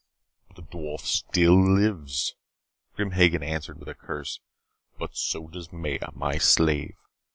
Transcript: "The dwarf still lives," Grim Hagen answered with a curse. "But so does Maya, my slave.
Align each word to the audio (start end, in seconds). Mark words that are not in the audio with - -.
"The 0.55 0.63
dwarf 0.63 1.01
still 1.01 1.75
lives," 1.75 2.33
Grim 2.95 3.11
Hagen 3.11 3.43
answered 3.43 3.77
with 3.77 3.87
a 3.87 3.93
curse. 3.93 4.39
"But 4.97 5.15
so 5.15 5.47
does 5.47 5.71
Maya, 5.71 6.09
my 6.13 6.39
slave. 6.39 6.95